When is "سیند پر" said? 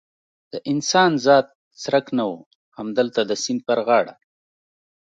3.43-3.79